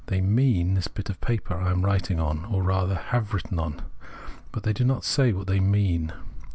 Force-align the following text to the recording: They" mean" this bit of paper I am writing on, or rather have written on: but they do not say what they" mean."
They" 0.07 0.19
mean" 0.19 0.73
this 0.73 0.87
bit 0.87 1.11
of 1.11 1.21
paper 1.21 1.53
I 1.53 1.69
am 1.69 1.85
writing 1.85 2.19
on, 2.19 2.45
or 2.45 2.63
rather 2.63 2.95
have 2.95 3.35
written 3.35 3.59
on: 3.59 3.83
but 4.51 4.63
they 4.63 4.73
do 4.73 4.83
not 4.83 5.05
say 5.05 5.31
what 5.31 5.45
they" 5.45 5.59
mean." 5.79 6.11